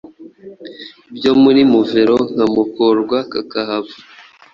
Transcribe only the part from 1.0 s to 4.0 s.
byo muri muvero nkamokorwa kakahava.